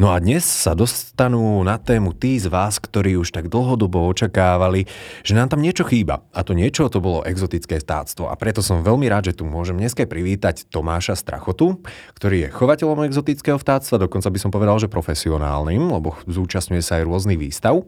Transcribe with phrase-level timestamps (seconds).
[0.00, 4.88] No a dnes sa dostanú na tému tí z vás, ktorí už tak dlhodobo očakávali,
[5.20, 6.24] že nám tam niečo chýba.
[6.32, 8.32] A to niečo to bolo exotické stáctvo.
[8.32, 11.84] A preto som veľmi rád, že tu môžem dneska privítať Tomáša Strachotu,
[12.16, 17.04] ktorý je chovateľom exotického vtáctva, dokonca by som povedal, že profesionálnym, lebo zúčastňuje sa aj
[17.04, 17.84] rôznych výstav.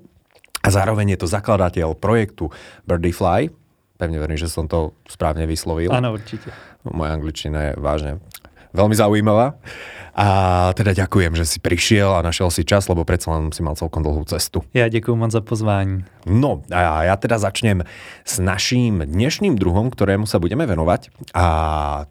[0.61, 2.53] A zároveň je to zakladateľ projektu
[2.85, 3.17] Birdie
[3.97, 5.89] Pevne verím, že som to správne vyslovil.
[5.89, 6.53] Áno, určite.
[6.85, 8.13] Moja angličtina je vážne
[8.73, 9.57] veľmi zaujímavá.
[10.13, 10.29] A
[10.77, 14.05] teda ďakujem, že si prišiel a našiel si čas, lebo predsa len si mal celkom
[14.05, 14.61] dlhú cestu.
[14.77, 16.05] Ja ďakujem moc za pozvání.
[16.29, 17.81] No a ja teda začnem
[18.21, 21.47] s naším dnešným druhom, ktorému sa budeme venovať a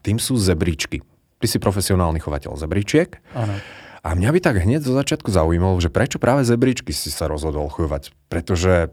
[0.02, 1.06] tým sú zebričky.
[1.38, 3.22] Ty si profesionálny chovateľ zebričiek.
[3.38, 3.54] Áno.
[4.02, 7.70] A mňa by tak hneď zo začiatku zaujímalo, že prečo práve zebričky si sa rozhodol
[7.70, 8.10] chovať?
[8.34, 8.90] Pretože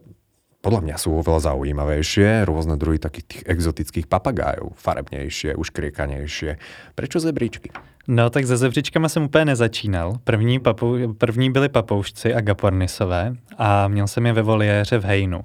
[0.58, 6.58] podľa mňa sú oveľa zaujímavejšie, rôzne druhy takých tých exotických papagájov, farebnejšie, uškriekanejšie.
[6.94, 7.70] Prečo zebričky?
[8.08, 10.18] No tak se zebřičkama jsem úplně nezačínal.
[10.24, 15.44] První, papou, první byli papoušci a gapornisové a měl jsem je ve voliéře v Hejnu.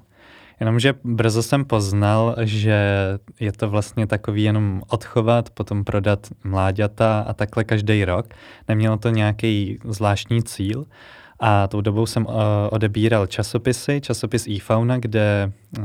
[0.60, 2.78] Jenomže brzo jsem poznal, že
[3.40, 8.26] je to vlastně takový jenom odchovat, potom prodat mláďata a takhle každý rok.
[8.68, 10.86] Nemělo to nějaký zvláštní cíl.
[11.40, 12.32] A tou dobou jsem uh,
[12.70, 15.84] odebíral časopisy, časopis e-fauna, kde uh,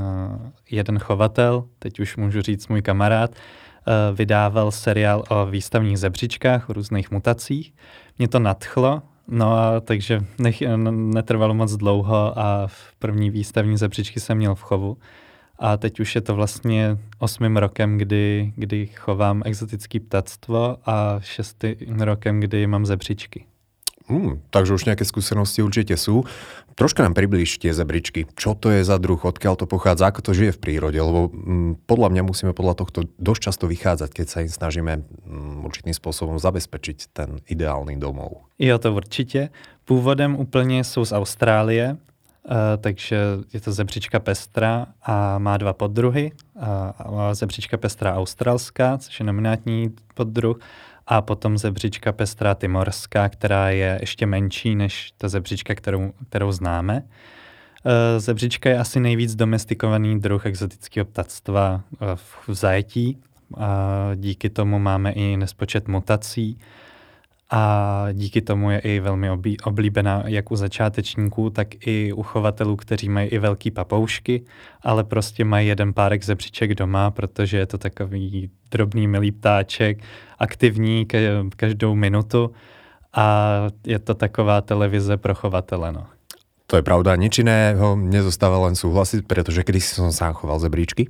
[0.72, 6.74] jeden chovatel, teď už můžu říct můj kamarád, uh, vydával seriál o výstavních zebřičkách, o
[6.74, 7.74] různých mutacích.
[8.18, 14.20] Mě to nadchlo, no a takže nech, netrvalo moc dlouho a v první výstavní zebřičky
[14.20, 14.98] jsem měl v chovu.
[15.60, 22.02] A teď už je to vlastně osmým rokem, kdy, kdy chovám exotické ptactvo a šestým
[22.02, 23.46] rokem, kdy mám zebřičky.
[24.10, 26.26] Hmm, takže už nejaké skúsenosti určite sú.
[26.74, 28.26] Troška nám približ tie zebričky.
[28.34, 31.86] Čo to je za druh, odkiaľ to pochádza, ako to žije v prírode, lebo mm,
[31.86, 36.42] podľa mňa musíme podľa tohto dosť často vychádzať, keď sa im snažíme mm, určitým spôsobom
[36.42, 38.50] zabezpečiť ten ideálny domov.
[38.60, 39.50] Jo, to určitě.
[39.86, 43.18] Původem úplně jsou z Austrálie, uh, takže
[43.54, 46.32] je to zebřička pestra a má dva poddruhy.
[46.56, 50.60] Uh, zebřička pestra australská, což je nominátní poddruh,
[51.12, 57.04] a potom zebřička pestrá timorská, která je ještě menší než ta zebřička, kterou, kterou známe.
[57.86, 62.16] E, zebřička je asi nejvíc domestikovaný druh exotického ptactva e,
[62.48, 63.18] v zajetí.
[64.16, 66.60] Díky tomu máme i nespočet mutací
[67.52, 69.30] a díky tomu je i velmi
[69.64, 74.46] oblíbená jak u začátečníků, tak i u chovatelů, kteří mají i velký papoušky,
[74.82, 80.04] ale prostě mají jeden párek zebřiček doma, protože je to takový drobný milý ptáček,
[80.40, 81.08] aktivní
[81.56, 82.52] každou minutu
[83.14, 83.56] a
[83.88, 85.92] je to taková televize pro chovatele.
[85.92, 86.06] No.
[86.70, 91.10] To je pravda, nič iného nezostáva len súhlasiť, pretože kedy som sám choval zebríčky.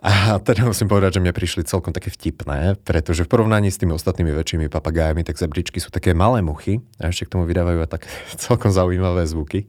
[0.00, 3.92] A teda musím povedať, že mne prišli celkom také vtipné, pretože v porovnaní s tými
[3.92, 7.90] ostatnými väčšími papagájami, tak zebričky sú také malé muchy a ešte k tomu vydávajú aj
[8.00, 8.02] tak
[8.48, 9.68] celkom zaujímavé zvuky.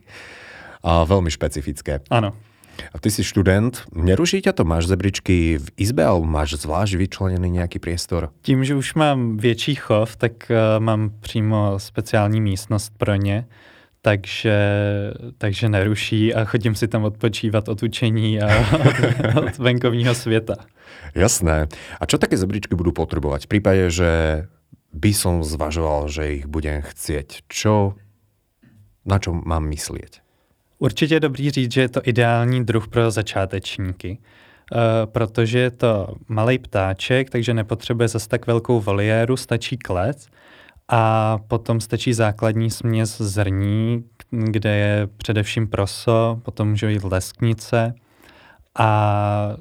[0.82, 2.00] A veľmi špecifické.
[2.08, 2.32] Áno.
[2.96, 4.64] A ty si študent, neruší ťa to?
[4.64, 8.32] Máš zebričky v izbe alebo máš zvlášť vyčlenený nejaký priestor?
[8.42, 13.46] Tím, že už mám větší chov, tak uh, mám přímo speciální místnost pro ně
[14.02, 14.58] takže,
[15.38, 18.98] takže neruší a chodím si tam odpočívat od učení a od,
[19.44, 20.56] od venkovního světa.
[21.16, 21.68] Jasné.
[22.00, 23.46] A čo také zebričky budú potrebovať?
[23.46, 24.12] V prípade, že
[24.92, 27.96] by som zvažoval, že ich budem chcieť, čo,
[29.06, 30.22] na čo mám myslieť?
[30.82, 36.16] Určitě je dobrý říct, že je to ideální druh pro začátečníky, uh, protože je to
[36.28, 40.28] malý ptáček, takže nepotřebuje zase tak velkou voliéru, stačí klec
[40.92, 47.94] a potom stačí základní směs zrní, kde je především proso, potom může jít lesknice
[48.80, 49.56] a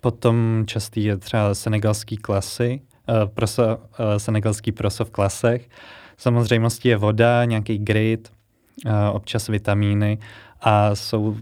[0.00, 3.76] potom častý je třeba senegalský klasy, uh, proso, uh,
[4.16, 5.68] senegalský proso v klasech.
[6.16, 8.32] Samozřejmostí je voda, nějaký grit,
[8.86, 10.18] uh, občas vitamíny
[10.60, 11.36] a jsou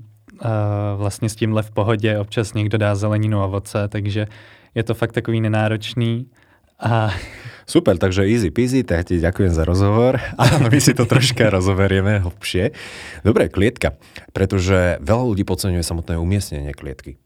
[0.97, 4.27] vlastně s tímhle v pohodě, občas někdo dá zeleninu ovoce, takže
[4.75, 6.27] je to fakt takový nenáročný
[6.81, 7.11] a
[7.67, 10.23] Super, takže easy peasy, tak ti ďakujem za rozhovor.
[10.39, 12.71] A my si to troška rozoberieme hlbšie.
[13.27, 13.99] Dobre, klietka,
[14.31, 17.19] pretože veľa ľudí podceňuje samotné umiestnenie klietky.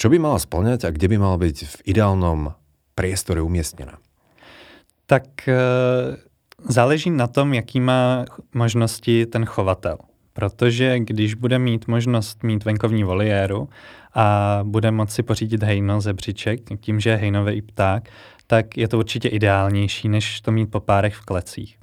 [0.00, 2.56] Čo by mala splňať a kde by mala byť v ideálnom
[2.96, 4.00] priestore umiestnená?
[5.04, 5.60] Tak e,
[6.64, 8.24] záleží na tom, jaký má
[8.56, 10.00] možnosti ten chovatel.
[10.32, 13.68] Protože když bude mít možnost mít venkovní voliéru
[14.14, 18.08] a bude moci pořídit hejno ze břiček, tím, že je hejnový pták,
[18.50, 21.78] tak je to určitě ideálnější, než to mít po párech v klecích.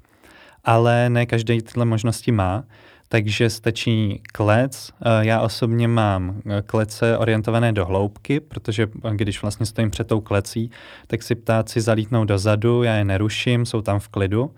[0.63, 2.63] Ale ne každý tyhle možnosti má,
[3.09, 4.91] takže stačí klec.
[5.21, 10.71] Já osobně mám klece orientované do hloubky, protože když vlastně stojím před tou klecí,
[11.07, 14.51] tak si ptáci zalítnou dozadu, já je neruším, jsou tam v klidu.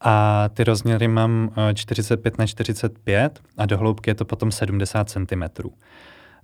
[0.00, 5.42] A ty rozměry mám 45 na 45 a do hloubky je to potom 70 cm.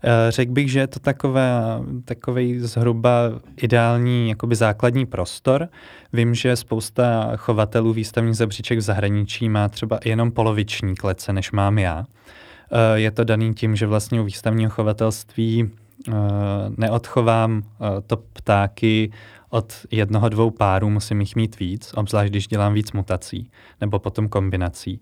[0.02, 1.62] Eh, řekl bych, že je to takové,
[2.04, 3.12] takový zhruba
[3.56, 5.68] ideální jakoby základní prostor.
[6.12, 11.78] Vím, že spousta chovatelů výstavních zebříček v zahraničí má třeba jenom poloviční klece, než mám
[11.78, 12.06] já.
[12.72, 15.70] Eh, je to daný tím, že vlastně u výstavního chovatelství
[16.08, 16.12] eh,
[16.76, 17.62] neodchovám
[18.06, 19.12] to ptáky
[19.50, 23.50] od jednoho, dvou párů, musím jich mít víc, obzvlášť když dělám víc mutací
[23.80, 25.00] nebo potom kombinací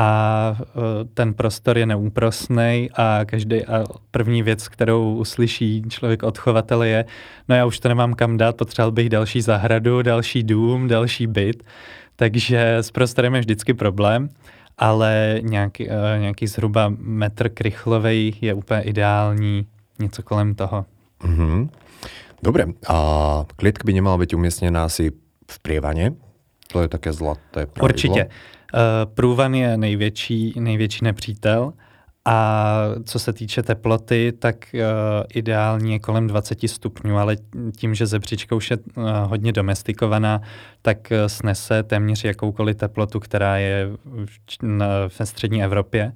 [0.00, 6.38] a e, ten prostor je neúprosný a každý a první věc, kterou uslyší člověk od
[6.38, 7.04] chovatele je,
[7.48, 11.62] no já už to nemám kam dát, potřeboval bych další zahradu, další dům, další byt,
[12.16, 14.28] takže s prostorem je vždycky problém,
[14.78, 19.66] ale nějaký, uh, nějaký zhruba metr krychlovej je úplně ideální,
[19.98, 20.84] něco kolem toho.
[21.24, 21.68] Mm-hmm.
[22.42, 25.12] Dobre, a klietka by nemala byť umiestnená asi
[25.50, 26.10] v prievane?
[26.72, 27.84] To je také zlaté pravidlo.
[27.84, 28.28] Určitě.
[28.74, 31.72] Eh, průvan je největší, největší nepřítel
[32.24, 34.80] a co se týče teploty, tak uh,
[35.34, 37.36] ideální je kolem 20 stupňů, ale
[37.76, 40.40] tím, že zebřička už je uh, hodně domestikovaná,
[40.82, 46.12] tak uh, snese téměř jakoukoliv teplotu, která je v, ve střední Evropě.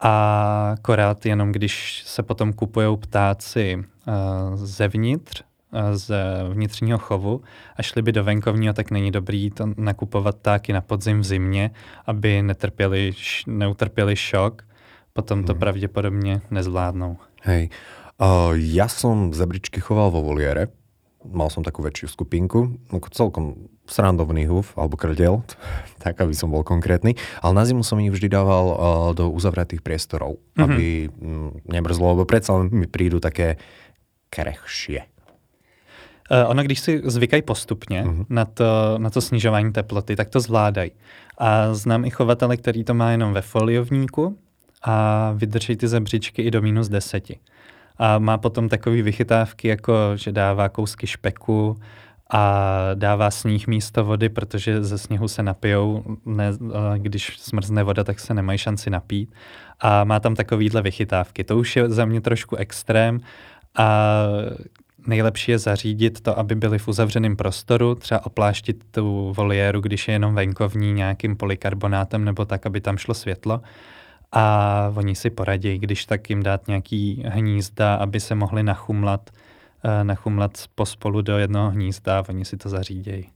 [0.00, 4.14] A akorát jenom když se potom kupují ptáci uh,
[4.54, 5.42] zevnitř,
[5.92, 6.14] z
[6.52, 7.40] vnitřního chovu
[7.76, 11.70] a šli by do venkovního, tak není dobrý to nakupovat taky na podzim v zimě,
[12.06, 13.12] aby netrpěli,
[13.46, 14.62] neutrpěli šok.
[15.12, 15.60] Potom to hmm.
[15.60, 17.16] pravděpodobně nezvládnou.
[17.42, 17.70] Hej,
[18.20, 20.68] uh, ja som zebričky choval vo voliere.
[21.24, 25.40] Mal som takú väčšiu skupinku, no, celkom srandovný húf, alebo krdel,
[26.04, 27.16] tak aby som bol konkrétny.
[27.40, 28.76] Ale na zimu som ich vždy dával uh,
[29.16, 30.60] do uzavretých priestorov, mm-hmm.
[30.60, 33.56] aby mm, nemrzlo, lebo predsa mi prídu také
[34.28, 35.15] krehšie.
[36.30, 38.26] Uh, ono, když si zvykají postupně uh-huh.
[38.28, 40.90] na, to, na to snižování teploty, tak to zvládají.
[41.38, 44.38] A znám i chovatele, který to má jenom ve foliovníku
[44.82, 47.38] a vydrží ty zebřičky i do minus deseti.
[47.98, 51.76] A má potom takové vychytávky, jako že dává kousky špeku
[52.30, 56.52] a dává sníh místo vody, protože ze sněhu se napijou, ne,
[56.96, 59.34] když smrzne voda, tak se nemají šanci napít.
[59.80, 61.44] A má tam takovýhle vychytávky.
[61.44, 63.20] To už je za mě trošku extrém
[63.78, 64.16] a
[65.06, 70.14] nejlepší je zařídit to, aby byly v uzavřeném prostoru, třeba opláštit tu voliéru, když je
[70.14, 73.60] jenom venkovní nějakým polykarbonátem nebo tak, aby tam šlo světlo.
[74.32, 79.30] A oni si poradí, když tak jim dát nějaký hnízda, aby se mohli nachumlat,
[79.84, 83.28] uh, nachumlat pospolu do jednoho hnízda a oni si to zařídějí.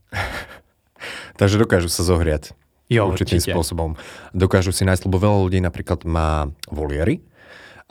[1.35, 2.53] Takže dokážu se zohriať.
[2.91, 3.95] Jo, určitým spôsobom.
[4.35, 7.23] Dokážu si nájsť, lebo veľa ľudí napríklad má voliery,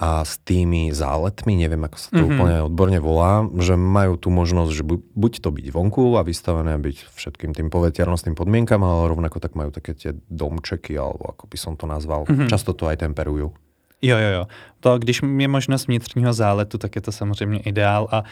[0.01, 2.33] a s tými záletmi, neviem ako sa to mm-hmm.
[2.33, 7.13] úplne odborne volá, že majú tu možnosť, že buď to byť vonku a vystavené byť
[7.13, 11.77] všetkým tým poveternostným podmienkam, ale rovnako tak majú také tie domčeky, alebo ako by som
[11.77, 12.25] to nazval.
[12.25, 12.49] Mm-hmm.
[12.49, 13.53] Často to aj temperujú.
[14.01, 14.45] Jo, jo, jo.
[14.81, 18.25] To, když je možnost vnitřního záletu, tak je to samozřejmě ideál a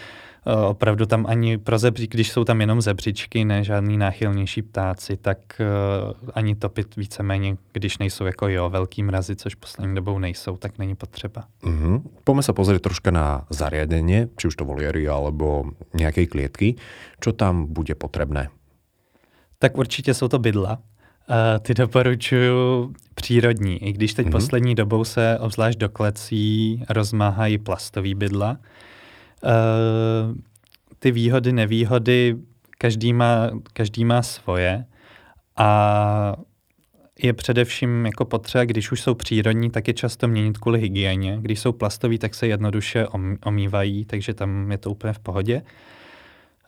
[0.69, 5.38] opravdu tam ani pro zebřík, když jsou tam jenom zebřičky, ne žádný náchylnější ptáci, tak
[5.61, 10.78] uh, ani topit víceméně, když nejsou jako jo, velký mrazy, což poslední dobou nejsou, tak
[10.78, 11.45] není potřeba.
[11.62, 12.02] Mm-hmm.
[12.25, 15.64] Pojďme se pozrieť troška na zariadenie, či už to voliery alebo
[15.95, 16.75] nějaké klietky.
[17.21, 18.49] Čo tam bude potrebné?
[19.59, 20.78] Tak určitě jsou to bydla.
[21.28, 24.31] Uh, ty doporučuju přírodní, i když teď mm-hmm.
[24.31, 28.57] poslední dobou se obzvlášť do klecí rozmáhají plastový bydla.
[29.42, 30.37] Uh,
[30.99, 32.37] ty výhody, nevýhody,
[32.78, 34.85] každý má, každý má svoje
[35.57, 36.37] a
[37.23, 41.38] je především jako potřeba, když už jsou přírodní, tak je často měnit kvůli hygieně.
[41.40, 43.07] Když jsou plastoví, tak se jednoduše
[43.45, 45.62] omývají, takže tam je to úplně v pohodě.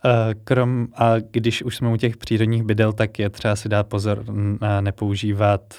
[0.04, 3.86] Eh, krom, a když už jsme u těch přírodních bydel, tak je třeba si dát
[3.86, 4.24] pozor
[4.80, 5.74] nepoužívat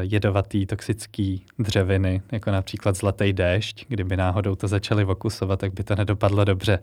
[0.00, 3.84] jedovatý, toxický dřeviny, jako například zlatý déšť.
[3.88, 6.78] Kdyby náhodou to začali vokusovat, tak by to nedopadlo dobře.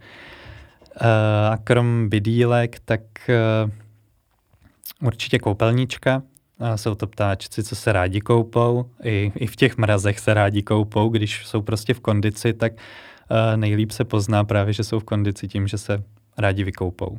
[1.02, 1.08] Uh,
[1.52, 3.02] a krom bydílek, tak
[3.64, 6.22] uh, určitě koupelnička.
[6.58, 8.86] Uh, jsou to ptáčci, co se rádi koupou.
[9.04, 11.10] I, I v těch mrazech se rádi koupou.
[11.10, 15.48] Když jsou prostě v kondici, tak uh, nejlíp se pozná právě, že jsou v kondici
[15.48, 16.04] tím, že se
[16.38, 17.18] rádi vykoupou.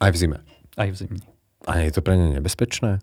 [0.00, 0.36] A v zime?
[0.76, 1.20] A i v zimě.
[1.66, 2.98] A je to pro ně nebezpečné?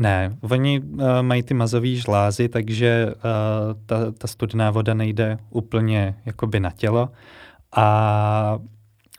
[0.00, 3.20] Ne, oni uh, mají ty mazové žlázy, takže uh,
[3.86, 7.08] ta, ta studená voda nejde úplně jakoby na tělo
[7.76, 8.58] a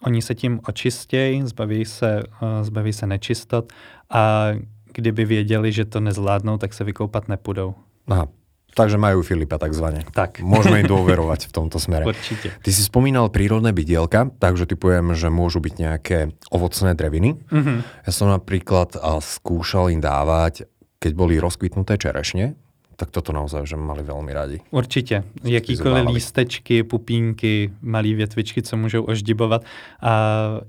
[0.02, 3.74] oni se tím očistějí, zbaví se, uh, zbaví se nečistot
[4.10, 4.52] a
[4.94, 7.76] kdyby věděli, že to nezvládnou, tak se vykoupat nepůjdou.
[8.08, 8.28] Aha,
[8.76, 10.04] takže majú Filipa takzvaně.
[10.12, 10.40] Tak.
[10.46, 12.06] Môžeme im dôverovať v tomto smere.
[12.06, 12.52] Určitě.
[12.62, 16.18] Ty si spomínal prírodné bydielka, takže typujem, že môžu byť nejaké
[16.52, 17.36] ovocné dreviny.
[17.52, 17.74] Mhm.
[18.08, 20.66] Ja som napríklad a, skúšal im dávať,
[21.02, 22.56] keď boli rozkvitnuté čerešne,
[23.02, 24.58] tak toto naozaj, že mali veľmi radi.
[24.70, 25.24] Určitě.
[25.44, 29.66] Jakýkoliv lístečky, pupínky, malé větvičky, co můžou oždibovat.
[30.02, 30.14] A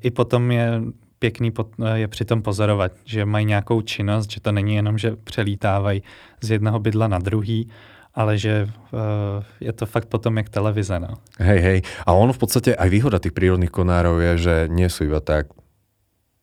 [0.00, 0.80] i potom je
[1.22, 6.02] pěkný pot- je přitom pozorovat, že mají nějakou činnost, že to není jenom, že přelítávají
[6.42, 7.70] z jednoho bydla na druhý,
[8.10, 10.98] ale že uh, je to fakt potom jak televize.
[10.98, 11.22] No.
[11.38, 11.78] Hej, hej.
[12.02, 15.54] A ono v podstate aj výhoda tých prírodných konárov je, že nie iba tak,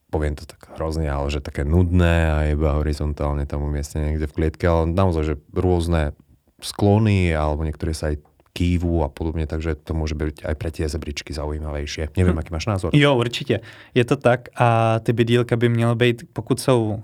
[0.08, 4.36] poviem to tak hrozne, ale že také nudné a iba horizontálne tam umiestnené niekde v
[4.40, 6.16] klietke, ale naozaj, že rôzne
[6.64, 10.90] sklony alebo niektoré sa aj kývu a podobne, takže to môže byť aj pre tie
[10.90, 12.12] zebričky zaujímavejšie.
[12.18, 12.90] Neviem, aký máš názor.
[12.94, 13.60] Jo, určitě.
[13.94, 17.02] Je to tak a ty bydílka by měly být, pokud jsou uh,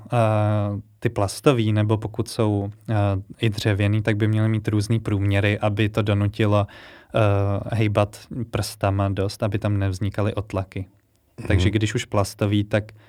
[1.00, 2.96] ty plastový nebo pokud jsou uh,
[3.42, 7.22] i dřevěný, tak by měly mít různý průměry, aby to donutilo uh,
[7.74, 8.20] hejbat
[8.52, 10.88] prstama dost, aby tam nevznikaly otlaky.
[11.48, 13.00] Takže když už plastový, tak uh,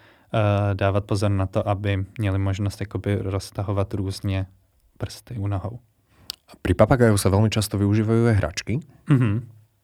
[0.74, 4.46] dávat pozor na to, aby měli možnost jakoby roztahovat různě
[4.98, 5.78] prsty u nohou.
[6.62, 8.74] Pri papagajoch sa veľmi často využívajú aj hračky,
[9.10, 9.30] Mhm.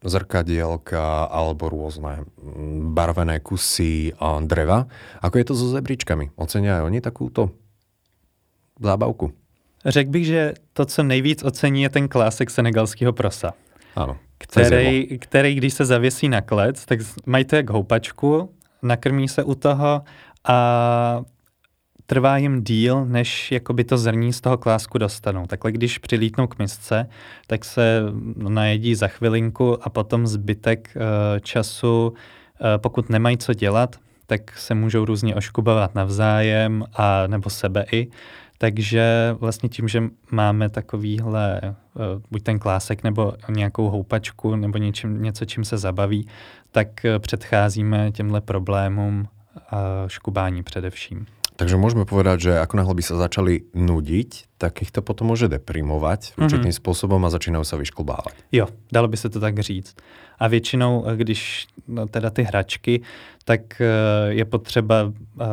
[0.03, 4.87] zrkadielka alebo rôzne mm, barvené kusy a dreva.
[5.23, 6.35] Ako je to so zebričkami?
[6.35, 7.55] Ocenia oni takúto
[8.83, 9.31] zábavku?
[9.87, 10.43] Řekl bych, že
[10.73, 13.53] to, co nejvíc ocení, je ten klásek senegalského prosa.
[13.99, 14.17] Jedlo.
[14.39, 18.51] který, který, když se zavěsí na klec, tak mají to jak houpačku,
[18.83, 20.03] nakrmí se u toho
[20.49, 20.57] a
[22.13, 25.47] trvá jim díl, než jakoby to zrní z toho klásku dostanou.
[25.47, 27.09] Takhle když přilítnou k misce,
[27.47, 28.03] tak se
[28.37, 34.75] najedí za chvilinku a potom zbytek eh, času, eh, pokud nemají co dělat, tak se
[34.75, 38.09] můžou různě oškubovat navzájem a nebo sebe i.
[38.59, 41.71] Takže vlastně tím, že máme takovýhle, eh,
[42.31, 46.29] buď ten klásek nebo nějakou houpačku nebo něčím, něco, čím se zabaví,
[46.73, 46.89] tak
[47.19, 49.29] předcházíme těmhle problémům
[49.71, 51.27] a škubání především.
[51.63, 55.47] Takže môžeme povedať, že ako náhle by sa začali nudiť, tak ich to potom môže
[55.47, 58.35] deprimovať určitým spôsobom a začínajú sa vyšklbávať.
[58.51, 59.95] Jo, dalo by se to tak říct.
[60.43, 63.07] A většinou, eh, když no, teda ty hračky,
[63.45, 63.87] tak eh,
[64.35, 65.47] je potřeba eh,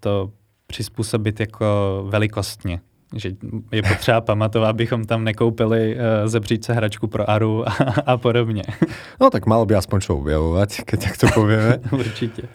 [0.00, 0.30] to
[0.66, 1.66] přizpůsobit jako
[2.10, 2.80] velikostně.
[3.14, 3.30] Že
[3.72, 7.72] je potřeba pamatovat, abychom tam nekoupili eh, zebříce hračku pro Aru a,
[8.06, 8.62] a podobně.
[9.20, 11.78] No tak malo by aspoň čo objavovať, keď tak to povieme.
[11.92, 12.50] Určitě.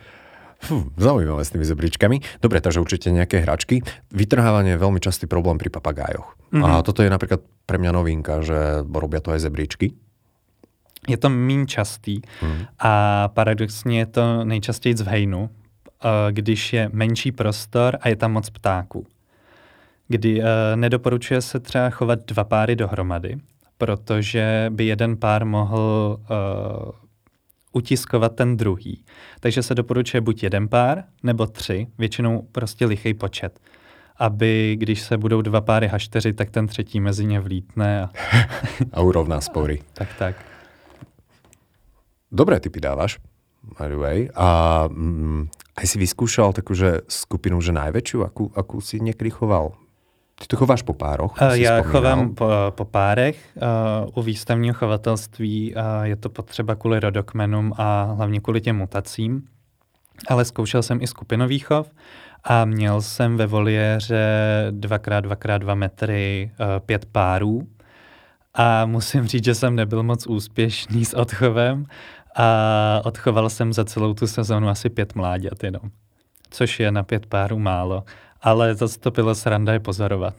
[0.58, 2.42] Fú, zaujímavé s tými zebričkami.
[2.42, 3.86] Dobre, takže určite nejaké hračky.
[4.10, 6.34] Vytrhávanie je veľmi častý problém pri papagájoch.
[6.52, 6.64] Mhm.
[6.66, 9.94] A toto je napríklad pre mňa novinka, že robia to aj zebričky.
[11.08, 12.66] Je to méně častý Mhm.
[12.80, 18.32] a paradoxně je to nejčastěji v hejnu, eh, když je menší prostor a je tam
[18.32, 19.06] moc ptáků.
[20.08, 23.38] Kdy eh, nedoporučuje se třeba chovat dva páry dohromady,
[23.78, 27.07] protože by jeden pár mohl eh,
[27.72, 29.04] utiskovat ten druhý.
[29.40, 33.60] Takže se doporučuje buď jeden pár, nebo tři, většinou prostě lichý počet.
[34.18, 38.10] Aby když se budou dva páry hašteři, tak ten třetí mezi ně vlítne a
[38.94, 39.82] A urovná spory.
[39.94, 40.36] tak tak.
[42.32, 43.18] Dobré typy dávaš,
[43.80, 44.30] by the way.
[44.36, 45.48] A mm,
[45.78, 49.78] aj si vyskúšal takú, že skupinu, že najväčšiu, akú, akú si niekedy choval?
[50.40, 51.36] Ty to chováš po pároch?
[51.54, 53.58] Si já chovám po, po párech.
[54.06, 59.44] Uh, u výstavního chovatelství uh, je to potřeba kvůli rodokmenům a hlavně kvůli těm mutacím.
[60.28, 61.92] Ale zkoušel jsem i skupinový chov
[62.44, 64.26] a měl jsem ve voliéře
[64.72, 66.52] 2x2x2 metry
[66.86, 67.68] pět párů.
[68.54, 71.86] A musím říct, že jsem nebyl moc úspěšný s odchovem
[72.36, 75.82] a odchoval jsem za celou tu sezonu asi pět mláďat jenom.
[76.50, 78.04] Což je na pět párů málo.
[78.42, 80.36] Ale zase to bylo sranda je pozorovat.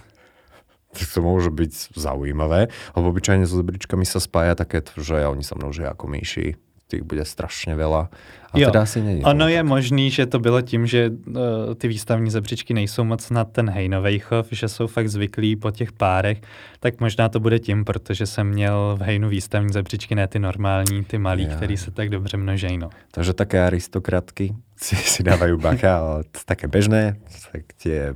[0.88, 5.45] Tak to môže byť zaujímavé, lebo obyčajne so zebričkami sa spája také, to, že oni
[5.45, 6.57] sa množia ako myši,
[6.88, 8.09] tých bude strašne veľa.
[8.49, 8.73] A Jo.
[8.73, 9.21] teda asi není.
[9.21, 9.69] Ono je tak.
[9.69, 14.19] možný, že to bylo tím, že uh, ty výstavní zebřičky nejsou moc na ten hejnovej
[14.19, 16.40] chov, že jsou fakt zvyklí po těch párech,
[16.81, 21.05] tak možná to bude tím, protože jsem měl v hejnu výstavní zebřičky, ne ty normální,
[21.05, 21.57] ty malí, Ja.
[21.57, 22.78] který se tak dobře množejí.
[22.78, 22.88] No.
[23.11, 26.16] Takže také aristokratky si, si dávajú bacha, ale
[26.47, 27.18] také bežné,
[27.50, 28.14] tak tie,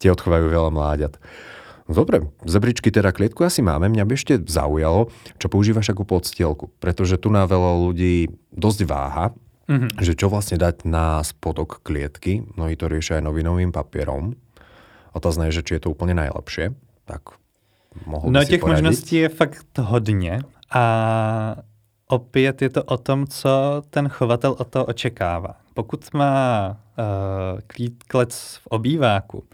[0.00, 1.20] tie odchovajú veľa mláďat.
[1.90, 3.90] No Dobre, zebričky teda klietku asi máme.
[3.90, 6.64] Mňa by ešte zaujalo, čo používaš ako podstielku.
[6.78, 9.26] Pretože tu na veľa ľudí dosť váha,
[9.70, 10.02] Mhm.
[10.02, 12.42] že čo vlastne dať na spodok klietky.
[12.58, 14.34] Mnohí to riešia aj novinovým papierom.
[15.14, 16.74] Otázne je, že či je to úplne najlepšie.
[17.06, 17.38] Tak
[18.04, 20.40] mohol No těch možností je fakt hodně
[20.70, 20.82] a
[22.12, 25.54] opět je to o tom, co ten chovatel o to očekává.
[25.74, 29.44] Pokud má uh, klec v obýváku,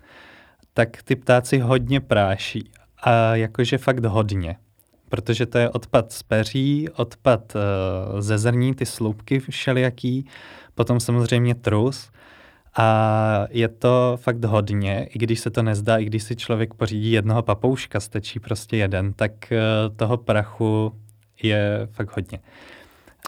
[0.75, 2.71] tak ty ptáci hodně práší.
[3.03, 4.57] A jakože fakt hodně.
[5.09, 10.27] Protože to je odpad z peří, odpad uh, ze zrní, ty sloupky všelijaký,
[10.75, 12.11] potom samozřejmě trus.
[12.77, 17.12] A je to fakt hodně, i když se to nezdá, i když si člověk pořídí
[17.12, 20.93] jednoho papouška, stačí prostě jeden, tak uh, toho prachu
[21.42, 22.40] je fakt hodně.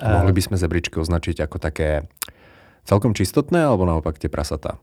[0.00, 2.08] Mohli by sme zebričky označiť ako také
[2.88, 4.80] celkom čistotné, alebo naopak tie prasata?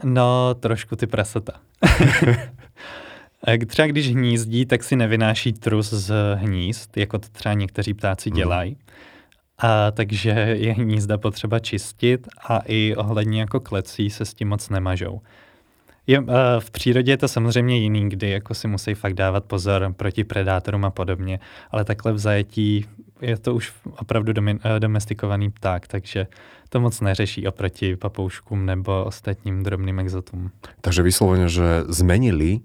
[0.00, 1.60] No, trošku ty prasata.
[3.66, 8.36] třeba když hnízdí, tak si nevynáší trus z hnízd, jako to třeba někteří ptáci mhm.
[8.36, 8.70] dělají.
[8.70, 8.78] Mm.
[9.58, 14.68] A takže je hnízda potřeba čistit a i ohledně jako klecí se s tím moc
[14.68, 15.20] nemažou.
[16.06, 16.26] Je, uh,
[16.58, 20.84] v přírodě je to samozřejmě jiný, kdy jako si musí fakt dávat pozor proti predátorům
[20.84, 22.86] a podobně, ale takhle v zajetí
[23.20, 26.26] je to už opravdu domi, uh, domestikovaný pták, takže
[26.68, 30.50] to moc neřeší oproti papouškům nebo ostatním drobným exotům.
[30.80, 32.60] Takže vyslovene, že zmenili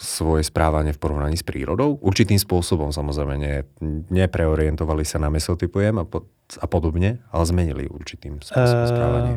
[0.00, 2.00] svoje správanie v porovnaní s prírodou?
[2.00, 3.68] Určitým spôsobom samozrejme ne,
[4.08, 6.24] nepreorientovali sa na mesotypujem a, po,
[6.56, 9.34] a podobne, ale zmenili určitým spôsobom uh, správanie.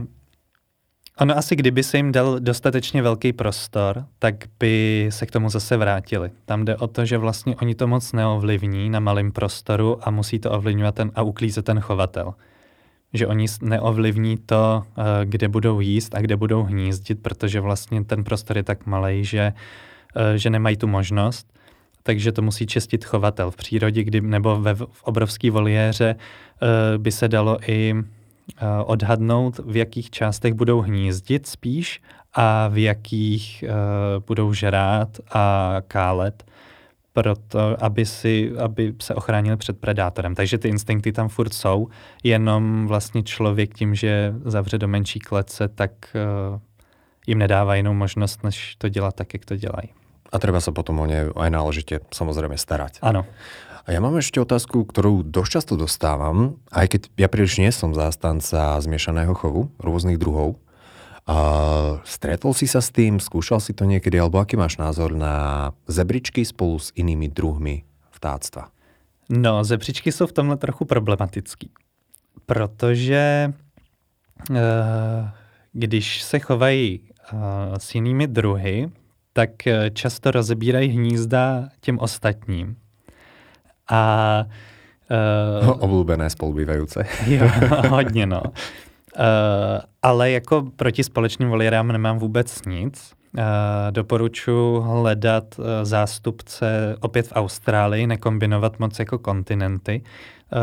[1.24, 5.77] Ono asi kdyby se jim dal dostatečně velký prostor, tak by se k tomu zase
[5.77, 6.32] vrátili.
[6.46, 10.39] Tam jde o to, že vlastně oni to moc neovlivní na malém prostoru a musí
[10.39, 12.34] to ovlivňovat ten, a uklízet ten chovatel.
[13.13, 18.24] Že oni neovlivní to, eh, kde budou jíst a kde budou hnízdit, protože vlastně ten
[18.24, 19.53] prostor je tak malý, že,
[20.15, 21.48] eh, že nemají tu možnost.
[22.03, 27.12] Takže to musí čistit chovatel v přírodě, kdy, nebo ve, v obrovské voliéře eh, by
[27.12, 27.94] se dalo i
[28.86, 32.02] odhadnout, v jakých částech budou hnízdit spíš
[32.34, 36.44] a v jakých uh, budou žrát a kálet,
[37.14, 40.36] proto, aby, si, aby se ochránili před predátorem.
[40.36, 41.88] Takže ty instinkty tam furt jsou,
[42.24, 46.60] jenom vlastně člověk tím, že zavře do menší klece, tak uh,
[47.28, 49.90] jim nedává jinou možnost, než to dělat tak, jak to dělají.
[50.34, 53.06] A treba sa potom o ne aj náležite samozrejme starať.
[53.06, 53.30] Áno.
[53.84, 57.91] A ja mám ešte otázku, ktorú dosť často dostávam, aj keď ja príliš nie som
[57.91, 60.56] zástanca zmiešaného chovu rôznych druhov.
[61.28, 65.72] A stretol si sa s tým, skúšal si to niekedy, alebo aký máš názor na
[65.88, 68.72] zebričky spolu s inými druhmi vtáctva?
[69.30, 71.72] No, zebřičky jsou v tomhle trochu problematický,
[72.46, 73.54] protože
[74.50, 74.58] uh,
[75.74, 77.39] když se chovají uh,
[77.78, 78.91] s jinými druhy,
[79.34, 79.50] tak
[79.93, 82.76] často rozebírají hnízda těm ostatním.
[83.89, 84.46] A
[85.63, 87.06] Uh, Oblúbené spolubývajúce.
[87.28, 87.50] jo,
[87.89, 88.41] hodně no.
[88.43, 88.54] Uh,
[90.02, 93.13] ale jako proti společným voliérám nemám vůbec nic.
[93.38, 93.43] Uh,
[93.91, 100.02] doporučuji hledat uh, zástupce opět v Austrálii, nekombinovat moc jako kontinenty.
[100.54, 100.60] Uh,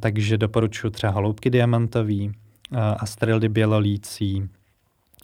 [0.00, 4.48] takže doporučuji třeba holoubky diamantový, uh, astrildy bělolící,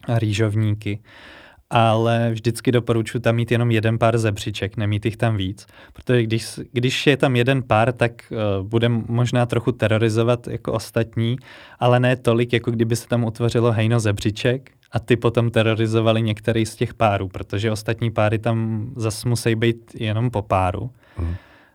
[0.09, 0.99] rýžovníky.
[0.99, 1.40] Uh,
[1.71, 6.61] ale vždycky doporučuji tam mít jenom jeden pár zebřiček, nemít jich tam víc, protože když,
[6.73, 11.37] když je tam jeden pár, tak uh, bude možná trochu terorizovat jako ostatní,
[11.79, 16.67] ale ne tolik, jako kdyby se tam utvořilo hejno zebřiček a ty potom terorizovali některý
[16.67, 20.91] z těch párů, protože ostatní páry tam zase musí být jenom po páru.
[21.17, 21.35] Hmm.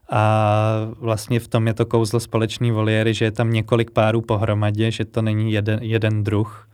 [0.09, 4.91] A vlastně v tom je to kouzlo společný voliéry, že je tam několik párů pohromadě,
[4.91, 6.69] že to není jeden, jeden druh,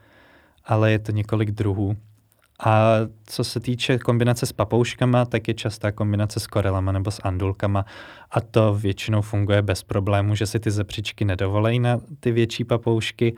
[0.65, 1.97] ale je to několik druhů.
[2.61, 7.21] A co se týče kombinace s papouškama, tak je častá kombinace s korelama nebo s
[7.23, 7.85] andulkama
[8.31, 13.35] a to většinou funguje bez problému, že si ty zepřičky nedovolejí na ty větší papoušky,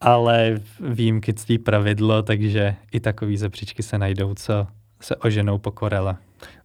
[0.00, 4.66] ale výjimky ctí pravidlo, takže i takový zepřičky se najdou, co
[5.00, 6.16] se oženou po korele.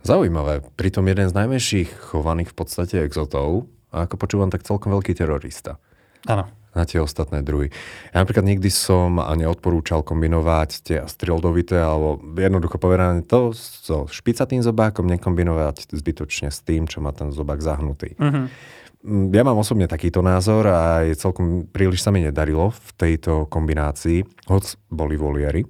[0.04, 0.62] Zaujímavé.
[0.76, 5.78] Pritom jeden z najmenších chovaných v podstate exotov a ako počúvam, tak celkom veľký terorista.
[6.26, 7.74] Áno na tie ostatné druhy.
[8.14, 15.10] Ja napríklad nikdy som neodporúčal kombinovať tie strieldovité, alebo jednoducho povedané to so špicatým zobákom,
[15.10, 18.14] nekombinovať zbytočne s tým, čo má ten zobák zahnutý.
[18.22, 18.46] Mm-hmm.
[19.34, 24.26] Ja mám osobne takýto názor a je celkom príliš sa mi nedarilo v tejto kombinácii,
[24.52, 25.66] hoc boli voliery.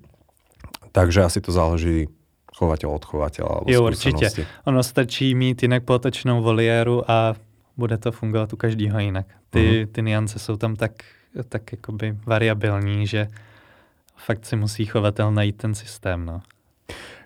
[0.91, 2.09] Takže asi to záleží
[2.57, 3.69] chovateľ od chovateľa.
[3.69, 4.33] Jo, určitě.
[4.65, 7.35] Ono stačí mít jinak potočnou voliéru a
[7.77, 9.25] bude to fungovat u každého jinak.
[9.49, 9.91] Ty, uh-huh.
[9.91, 10.91] ty niance jsou tam tak,
[11.49, 13.27] tak jakoby variabilní, že
[14.15, 16.25] fakt si musí chovatel najít ten systém.
[16.25, 16.41] No.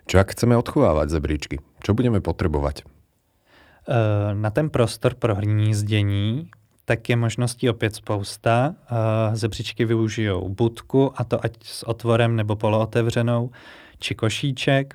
[0.06, 1.56] Čo ak chceme odchovávať zebričky?
[1.78, 2.82] Čo budeme potřebovat?
[2.82, 6.50] Eh, na ten prostor pro hnízdění
[6.84, 8.74] tak je možností opět spousta.
[8.74, 13.50] Eh, zebřičky využijou budku, a to ať s otvorem nebo polootevřenou,
[13.98, 14.94] či košíček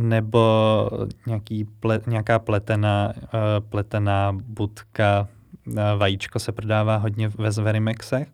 [0.00, 0.90] nebo
[1.26, 5.28] nějaký ple, nějaká pletená, uh, pletená budka
[5.96, 8.28] vajíčko se prodává hodně ve Zverimexech,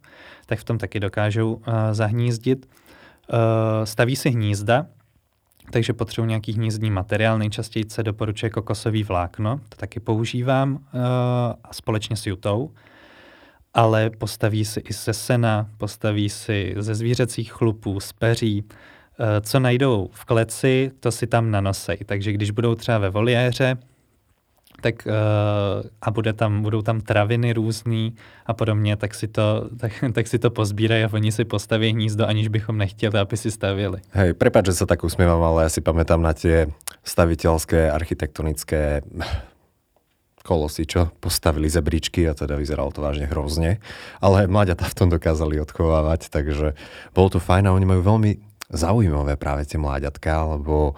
[0.47, 2.67] tak v tom taky dokážou uh, zahnízdit.
[3.33, 3.39] Uh,
[3.85, 4.87] staví si hnízda,
[5.71, 7.39] takže potřebuji nějaký hnízdní materiál.
[7.39, 10.81] Nejčastěji se doporučuje kokosový vlákno, to taky používám uh,
[11.73, 12.71] společně s jutou.
[13.75, 18.77] Ale postaví si i ze sena, postaví si ze zvířecích chlupů, z peří, uh,
[19.41, 21.99] co najdou v kleci, to si tam nanosej.
[22.07, 23.77] Takže když budou třeba ve voliéře,
[24.81, 25.13] tak uh,
[26.03, 30.39] a bude tam, budou tam traviny různý a podobně, tak si to, tak, tak si
[30.39, 34.01] to pozbírají a oni si postaví hnízdo, aniž bychom nechtěli, aby si stavěli.
[34.11, 36.73] Hej, prepáč, že sa tak usmievam, ale ja si pamätám na tie
[37.05, 39.05] staviteľské, architektonické
[40.41, 43.79] kolosy, čo postavili zebričky a teda vyzeralo to vážne hrozne.
[44.25, 46.73] Ale mláďata v tom dokázali odchovávať, takže
[47.13, 50.95] bolo to fajn a oni majú veľmi zaujímavé práve tie mláďatka, lebo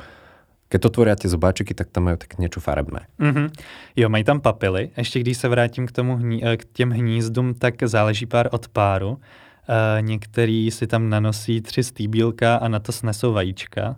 [0.69, 3.07] keď to tvoria tie zobáčiky, tak tam mají tak něco farebné.
[3.21, 3.51] Mm-hmm.
[3.97, 4.91] Jo, mají tam papily.
[4.97, 8.69] Ještě když se vrátím k, tomu hní, eh, k těm hnízdům, tak záleží pár od
[8.69, 9.21] páru.
[9.69, 13.97] Uh, některý si tam nanosí tři stýbílka a na to snesou vajíčka.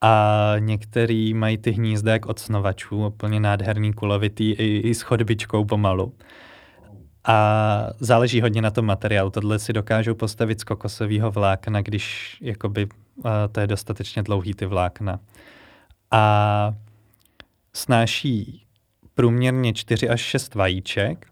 [0.00, 5.64] A některý mají ty hnízda jak od snovačů, úplně nádherný, kulovitý, i, i s chodbičkou
[5.64, 6.12] pomalu.
[7.24, 9.30] A záleží hodně na tom materiálu.
[9.30, 14.66] Tohle si dokážou postavit z kokosového vlákna, když jakoby, uh, to je dostatečně dlouhý ty
[14.66, 15.20] vlákna
[16.14, 16.74] a
[17.72, 18.66] snáší
[19.14, 21.26] průměrně 4 až 6 vajíček,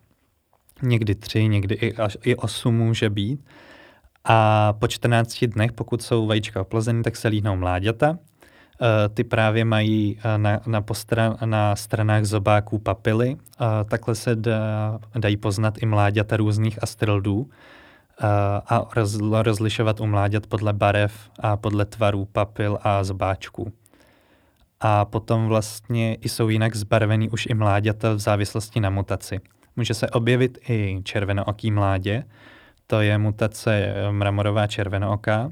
[0.83, 3.45] někdy 3, někdy i, až, i 8 může být.
[4.25, 8.19] A po 14 dnech, pokud jsou vajíčka oplozeny, tak se líhnou mláďata.
[8.81, 13.37] E, ty právě mají e, na, na, postra, na stranách zobáků papily.
[13.37, 17.51] E, takhle se dá, dají poznat i mláďata různých astrildů
[18.67, 23.73] a roz, rozlišovat u mláďat podle barev a podle tvarů papil a zobáčků
[24.83, 29.41] a potom vlastně i jsou jinak zbarvený už i mláďata v závislosti na mutaci.
[29.77, 32.25] Může se objevit i červenooký mládě,
[32.87, 35.51] to je mutace eh, mramorová červenooká.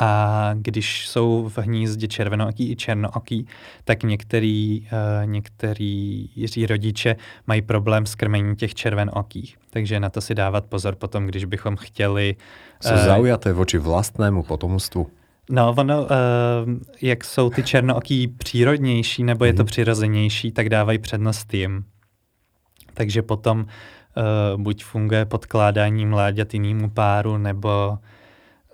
[0.00, 3.46] A když jsou v hnízdě červenooký i černooký,
[3.84, 6.26] tak některý, uh, některý
[6.68, 9.56] rodiče mají problém s krmením těch červenokých.
[9.70, 12.36] Takže na to si dávat pozor potom, když bychom chtěli...
[12.80, 15.06] Jsou uh, zaujaté voči vlastnému potomstvu?
[15.50, 16.08] No, ono, uh,
[17.02, 19.66] jak jsou ty černooký přírodnější, nebo je to mhm.
[19.66, 21.84] přirozenější, tak dávají přednost jim.
[22.94, 27.98] Takže potom uh, buď funguje podkládání mláďat jinému páru, nebo,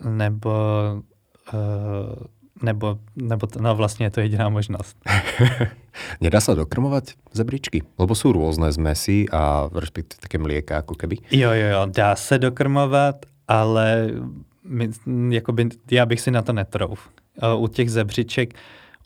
[0.05, 0.53] nebo,
[1.53, 2.27] uh,
[2.63, 4.97] nebo, nebo no vlastně je to jediná možnost.
[6.21, 7.83] Nedá se dokrmovat zebričky?
[7.99, 11.17] Lebo jsou různé zmesy a respektive také mlieka, jako keby.
[11.31, 13.17] Jo, jo, jo, dá se dokrmovat,
[13.49, 14.11] ale
[14.65, 14.91] my,
[15.31, 17.09] jakoby, já bych si na to netrouf.
[17.57, 18.55] U těch zebřiček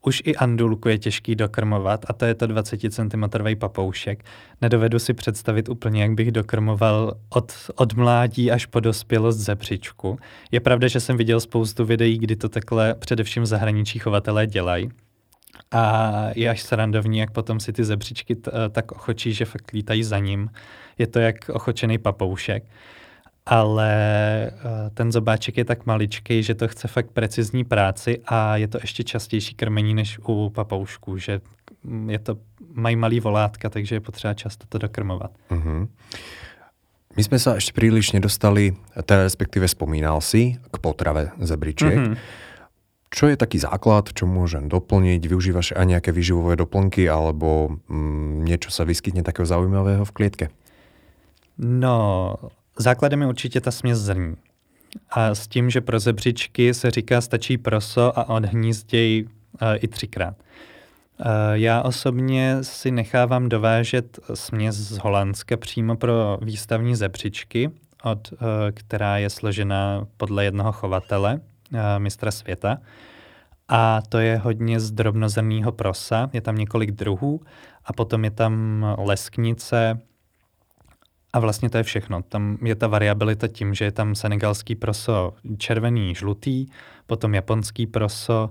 [0.03, 3.25] už i andulku je těžký dokrmovat a to je to 20 cm
[3.59, 4.25] papoušek.
[4.61, 10.19] Nedovedu si představit úplně, jak bych dokrmoval od, od mládí až po dospělost zebřičku.
[10.51, 14.91] Je pravda, že jsem viděl spoustu videí, kdy to takhle především zahraničí chovatelé dělají.
[15.73, 20.05] A je až srandovní, jak potom si ty zebřičky t- tak ochočí, že fakt lítají
[20.05, 20.51] za ním.
[20.99, 22.65] Je to jak ochočený papoušek
[23.51, 23.93] ale
[24.55, 28.79] uh, ten zobáček je tak maličký, že to chce fakt precizní práci a je to
[28.79, 31.41] ještě častější krmení než u papoušků, že
[32.07, 32.37] je to,
[32.73, 35.31] mají malý volátka, takže je potřeba často to dokrmovat.
[35.51, 35.89] Uh-huh.
[37.17, 41.99] My jsme se ještě příliš nedostali, teda respektive spomínal si, k potrave zebričiek.
[41.99, 42.17] Uh-huh.
[43.11, 45.27] Čo je taký základ, čo môžem doplniť?
[45.27, 50.47] Využívaš aj nejaké výživové doplnky alebo mm, niečo sa vyskytne takého zaujímavého v klietke?
[51.59, 52.39] No,
[52.81, 54.37] Základem je určitě ta směs zrní.
[55.11, 60.35] A s tím, že pro zebřičky se říká stačí proso a odhnízděj uh, i třikrát.
[60.39, 67.71] Uh, já osobně si nechávám dovážet směs z Holandska přímo pro výstavní zebřičky,
[68.03, 68.39] od, uh,
[68.75, 71.41] která je složena podle jednoho chovatele,
[71.99, 72.79] mistra světa.
[73.69, 77.41] A to je hodně z drobnozrnného prosa, je tam několik druhů
[77.85, 80.01] a potom je tam lesknice,
[81.33, 82.23] a vlastně to je všechno.
[82.23, 86.67] Tam je ta variabilita tím, že je tam senegalský proso červený, žlutý,
[87.07, 88.51] potom japonský proso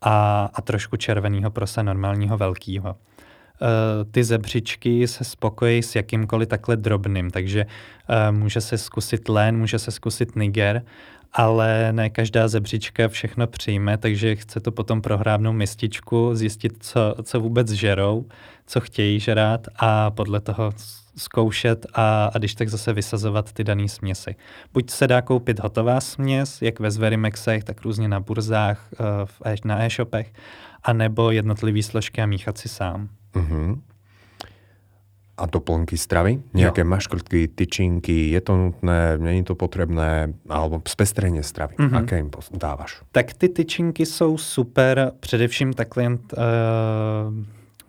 [0.00, 2.96] a, a trošku červeného prosa normálního velkého.
[3.60, 9.58] Uh, ty zebřičky se spokojí s jakýmkoliv takhle drobným, takže uh, může se zkusit len,
[9.58, 10.82] může se zkusit niger,
[11.32, 17.40] ale ne každá zebřička všechno přijme, takže chce to potom prohrábnout mističku, zjistit, co, co
[17.40, 18.26] vůbec žerou,
[18.66, 20.72] co chtějí žrát a podle toho
[21.18, 24.36] zkoušet a, a když tak zase vysazovat ty dané směsi.
[24.72, 29.42] Buď se dá koupit hotová směs, jak ve Zverimexech, tak různě na burzách, eh, v
[29.44, 30.32] e, na e-shopech,
[30.82, 33.08] anebo jednotlivý složky a míchat si sám.
[33.34, 33.80] Mm-hmm.
[35.38, 36.42] a doplnky stravy?
[36.50, 36.90] Nejaké jo.
[36.90, 41.78] maškrtky, tyčinky, je to nutné, není to potřebné, alebo spestrenie stravy.
[41.78, 41.96] Mm-hmm.
[41.96, 43.02] Aké jim dáváš?
[43.12, 46.18] Tak ty tyčinky jsou super, především takhle, uh,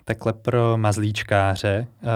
[0.10, 2.10] takhle pro mazlíčkáře, uh,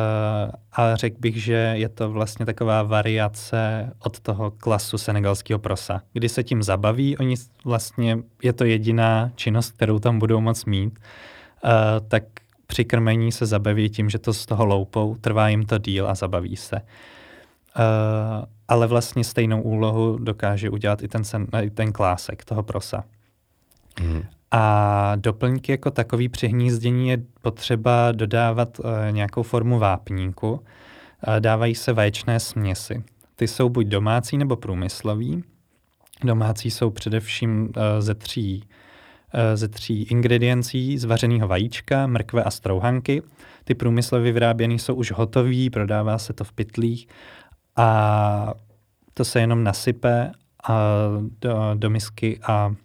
[0.72, 6.30] ale řekl bych, že je to vlastně taková variace od toho klasu senegalského prosa, kdy
[6.30, 11.00] se tím zabaví, oni vlastně, je to jediná činnost, kterou tam budou moc mít,
[11.64, 11.72] uh,
[12.08, 12.24] tak
[12.68, 16.16] při krmení se zabaví tím, že to z toho loupou, trvá jim to díl a
[16.16, 16.76] zabaví se.
[16.76, 16.82] Uh,
[18.68, 23.04] ale vlastně stejnou úlohu dokáže udělat i ten, sen, i ten klásek toho prosa.
[24.02, 24.24] Mm.
[24.56, 30.52] A doplňky jako takový při hnízdění je potřeba dodávat uh, nějakou formu vápníku.
[30.52, 30.60] Uh,
[31.40, 33.04] dávají se vaječné směsi.
[33.36, 35.44] Ty jsou buď domácí nebo průmyslový.
[36.24, 38.64] Domácí jsou především uh, ze tří
[39.36, 43.22] Eh, ze tří ingrediencí z vařeného vajíčka, mrkve a strouhanky.
[43.64, 47.08] Ty průmyslově vyráběné jsou už hotové, prodává se to v pytlích
[47.76, 48.54] a
[49.14, 50.32] to se jenom nasype
[51.42, 52.76] do, do misky a,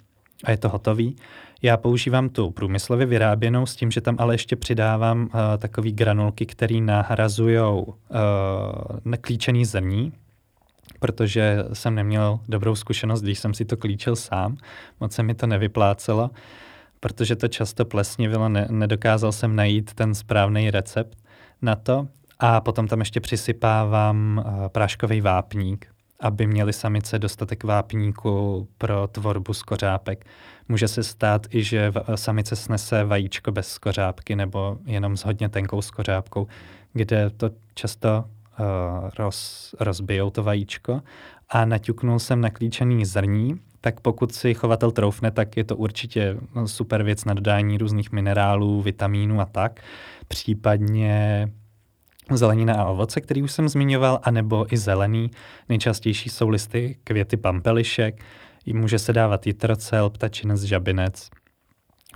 [0.44, 1.16] a je to hotový.
[1.62, 6.47] Já používám tu průmyslově vyráběnou s tím, že tam ale ještě přidávám uh, takové granulky,
[6.47, 7.94] které nahrazují uh,
[9.05, 10.12] neklíčený zrní,
[11.01, 14.57] protože jsem neměl dobrou zkušenost, když jsem si to klíčil sám.
[15.01, 16.31] Moc se mi to nevyplácelo,
[17.01, 21.18] protože to často plesnivilo, ne, nedokázal jsem najít ten správný recept
[21.62, 22.09] na to.
[22.38, 25.87] A potom tam ještě přisypávám uh, práškový vápník,
[26.21, 30.27] aby měli samice dostatek vápníku pro tvorbu skořápek.
[30.68, 35.83] Může se stát i, že samice snese vajíčko bez skořápky nebo jenom s hodně tenkou
[35.83, 36.46] skořápkou,
[36.92, 41.02] kde to často uh, roz, rozbijou to vajíčko
[41.48, 47.02] a naťuknul jsem naklíčený zrní, tak pokud si chovatel troufne, tak je to určitě super
[47.02, 49.81] věc na dodání různých minerálů, vitamínů a tak.
[50.28, 51.48] Případně
[52.31, 55.31] zelenina a ovoce, který už jsem zmiňoval, anebo i zelený.
[55.68, 58.24] Nejčastější jsou listy květy pampelišek,
[58.74, 61.31] může se dávat jitrocel, ptačinec, žabinec.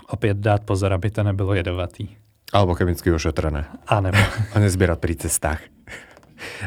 [0.09, 2.09] Opět dát pozor, aby to nebylo jedovatý.
[2.53, 3.65] Alebo chemicky ošetrené.
[3.87, 4.19] A nebo.
[4.55, 5.65] A nezbírat pri cestách.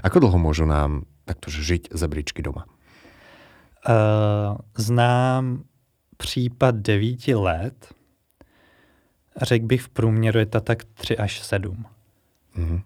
[0.01, 2.65] Ako dlho môžu nám takto žiť zebričky doma?
[3.85, 5.63] Uh, znám
[6.17, 7.93] případ devíti let.
[9.41, 11.85] Řekl bych v průměru je to tak 3 až 7.
[12.57, 12.81] Mm-hmm.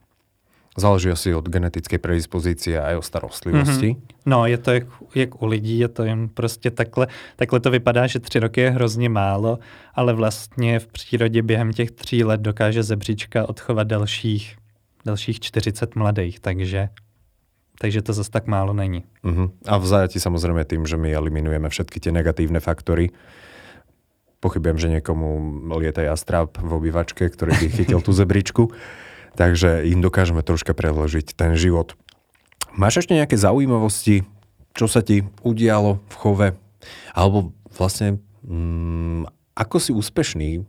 [0.80, 3.90] Záleží asi od genetické predispozice a aj o starostlivosti.
[3.94, 4.16] Mm-hmm.
[4.26, 4.84] No, je to jak,
[5.16, 8.70] jak u lidí, je to jen prostě takhle, takhle to vypadá, že tři roky je
[8.70, 9.60] hrozně málo,
[9.96, 14.56] ale vlastně v přírodě během těch tří let dokáže zebřička odchovat dalších
[15.06, 16.90] dalších 40 mladých, takže
[17.82, 19.04] takže to zase tak málo není.
[19.24, 19.52] Uh-huh.
[19.66, 23.10] A v zajati samozřejmě tým, že my eliminujeme všetky ty negativní faktory.
[24.40, 28.72] Pochybujem, že někomu lieta jastráp v obývačke, který by chytil tu zebričku.
[29.36, 31.94] Takže jim dokážeme troška preložiť ten život.
[32.78, 34.24] Máš ještě nějaké zaujímavosti,
[34.74, 36.48] čo sa ti udialo v chove?
[37.14, 40.66] Alebo vlastně, mm, ako si úspešný,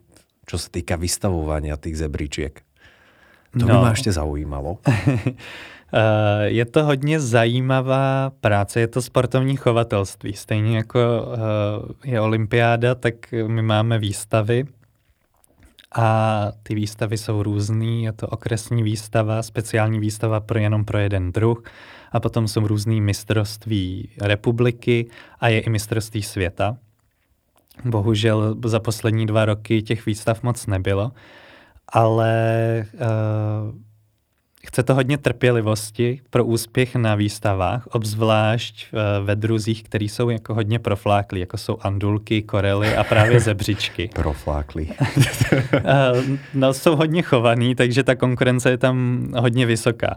[0.46, 2.62] čo sa týka vystavovania tých zebričiek?
[3.58, 3.66] To no.
[3.66, 4.78] by mě ještě zaujímalo.
[5.92, 10.32] Eh, je to hodně zajímavá práce, je to sportovní chovatelství.
[10.32, 13.14] Stejně jako eh, je olympiáda, tak
[13.46, 14.64] my máme výstavy
[15.94, 18.04] a ty výstavy jsou různý.
[18.04, 21.62] Je to okresní výstava, speciální výstava pro jenom pro jeden druh
[22.12, 26.76] a potom jsou různý mistrovství republiky a je i mistrovství světa.
[27.84, 31.12] Bohužel za poslední dva roky těch výstav moc nebylo
[31.92, 32.32] ale
[32.94, 33.74] uh,
[34.66, 40.54] chce to hodně trpělivosti pro úspěch na výstavách, obzvlášť uh, ve druzích, který jsou jako
[40.54, 44.10] hodně profláklí, jako jsou andulky, korely a právě zebřičky.
[44.14, 44.92] profláklí.
[45.16, 50.16] uh, no, jsou hodně chovaný, takže ta konkurence je tam hodně vysoká.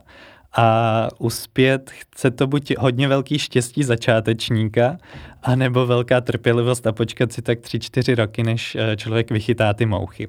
[0.56, 4.98] A uspět chce to buď hodně velký štěstí začátečníka,
[5.44, 10.28] anebo velká trpělivost a počkat si tak 3-4 roky, než člověk vychytá ty mouchy.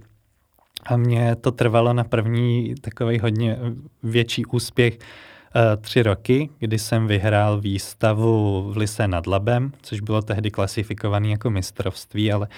[0.87, 3.59] A mě to trvalo na první takový hodně
[4.03, 10.23] větší úspěch uh, tři roky, kdy jsem vyhrál výstavu v Lise nad Labem, což bylo
[10.23, 12.49] tehdy klasifikované jako mistrovství, ale,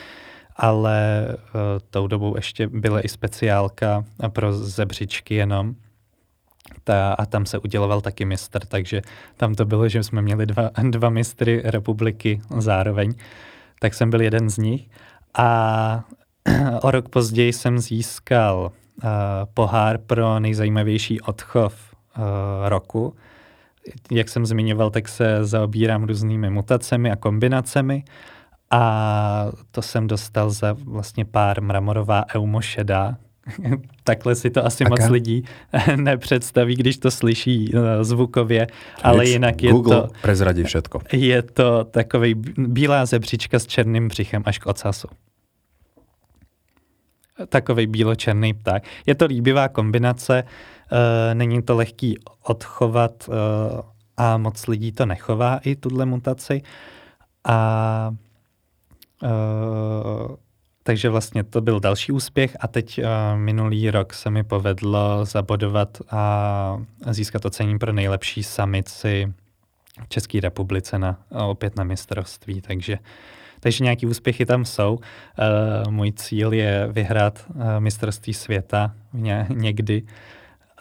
[0.57, 5.75] ale uh, tou dobou ještě byla i speciálka pro zebřičky jenom.
[6.85, 9.03] Ta, a tam se uděloval taky mistr, takže
[9.37, 13.15] tam to bylo, že jsme měli dva, dva mistry republiky zároveň,
[13.81, 14.89] tak jsem byl jeden z nich.
[15.39, 16.05] A
[16.83, 19.11] o rok později jsem získal uh,
[19.55, 21.75] pohár pro nejzajímavější odchov
[22.19, 22.25] uh,
[22.69, 23.15] roku.
[24.11, 28.05] Jak jsem zmiňoval, tak se zaobírám různými mutacemi a kombinacemi
[28.71, 33.17] a to jsem dostal za vlastně pár mramorová eumošeda,
[34.05, 34.91] takhle si to asi Aká?
[34.91, 35.45] moc lidí
[35.97, 38.67] nepředstaví, když to slyší eh, zvukově,
[39.03, 40.09] ale Nic, jinak je Google to...
[40.23, 41.01] prezradí všetko.
[41.13, 45.09] Je to takový bílá zebřička s černým břichem až k ocasu.
[47.49, 48.85] Takový bílo-černý pták.
[49.07, 50.99] Je to líbivá kombinace, uh,
[51.35, 53.35] není to lehký odchovat uh,
[54.17, 56.63] a moc lidí to nechová i tuhle mutaci.
[57.45, 58.11] A
[59.23, 60.37] uh,
[60.83, 63.05] takže vlastně to byl další úspěch a teď uh,
[63.39, 69.33] minulý rok se mi povedlo zabodovat a získat ocenění pro nejlepší samici
[70.05, 72.99] v České republice na, opět na mistrovství, takže
[73.67, 74.99] takže nějaký úspěchy tam jsou.
[75.85, 80.03] Uh, můj cíl je vyhrát uh, mistrovství světa ně, někdy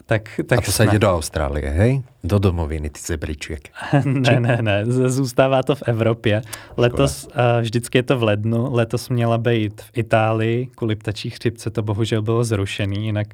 [0.06, 2.04] tak, tak a to se jde do Austrálie, hej?
[2.24, 3.70] Do domoviny ty zebriček.
[4.06, 6.42] ne, ne, ne, zůstává to v Evropě.
[6.78, 11.70] Letos, uh, vždycky je to v lednu, letos měla být v Itálii, kvůli ptačí chřipce
[11.70, 13.28] to bohužel bylo zrušený, jinak,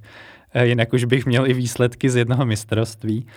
[0.63, 3.27] jinak už bych měl i výsledky z jednoho mistrovství.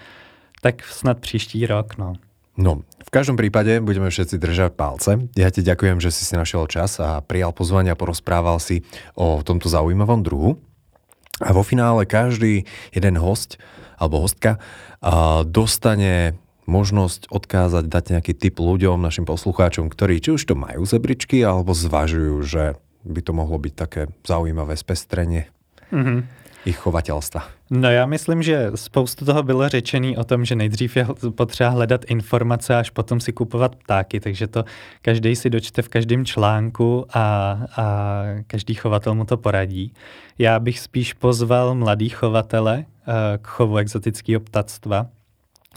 [0.60, 2.14] Tak snad příští rok, no.
[2.54, 5.26] No, v každom prípade budeme všetci držať palce.
[5.34, 8.86] Ja ti ďakujem, že si si našiel čas a prijal pozvanie a porozprával si
[9.18, 10.50] o tomto zaujímavom druhu.
[11.42, 12.62] A vo finále každý
[12.94, 13.58] jeden host
[13.98, 14.62] alebo hostka
[15.50, 16.38] dostane
[16.70, 21.74] možnosť odkázať, dať nejaký tip ľuďom, našim poslucháčom, ktorí či už to majú zebričky, alebo
[21.74, 25.50] zvažujú, že by to mohlo byť také zaujímavé spestrenie.
[25.90, 27.42] Mm-hmm ich chovateľstva?
[27.70, 32.04] No já myslím, že spoustu toho bylo řečený o tom, že nejdřív je potřeba hledat
[32.04, 34.64] informace, až potom si kupovat ptáky, takže to
[35.02, 37.20] každý si dočte v každém článku a,
[37.76, 39.92] a každý chovatel mu to poradí.
[40.38, 45.06] Já bych spíš pozval mladý chovatele uh, k chovu exotického ptactva,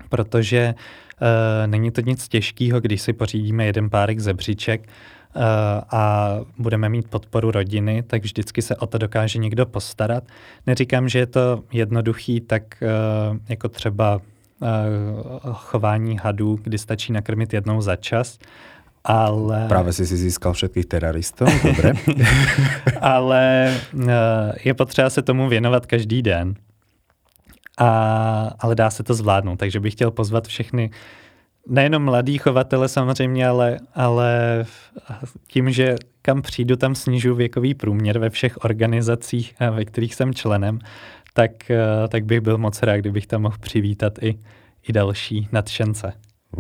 [0.10, 1.28] protože uh,
[1.68, 5.17] není to nic těžkého, když si pořídíme jeden párek zebříček, Eh,
[5.92, 10.24] a budeme mít podporu rodiny, tak vždycky se o to dokáže někdo postarat.
[10.68, 12.88] Neříkám, že je to jednoduchý, tak eh,
[13.50, 14.22] jako třeba
[14.64, 14.68] eh,
[15.52, 18.40] chování hadů, kdy stačí nakrmit jednou za čas,
[19.04, 19.66] ale...
[19.68, 21.94] Právě jsi si získal všetkých teroristů, dobře.
[23.02, 23.74] ale
[24.64, 26.56] je potřeba se tomu věnovat každý den.
[27.78, 30.90] A, ale dá se to zvládnout, takže bych chtěl pozvat všechny
[31.70, 34.66] nejenom mladý chovatele samozřejmě, ale, ale
[35.48, 40.80] tím, že kam přijdu, tam snižuji věkový průměr ve všech organizacích, ve kterých jsem členem,
[41.34, 41.52] tak,
[42.10, 44.40] tak bych byl moc rád, kdybych tam mohl přivítat i,
[44.88, 46.14] i další nadšence.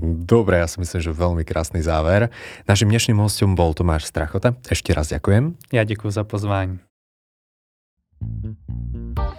[0.04, 2.28] Dobre, ja si myslím, že veľmi krásny záver.
[2.67, 4.52] Naším dnešným hostom bol Tomáš Strachota.
[4.67, 5.56] Ešte raz ďakujem.
[5.72, 6.84] Ja ďakujem za pozvání.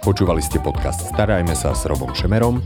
[0.01, 2.65] Počúvali ste podcast Starajme sa s Robom Šemerom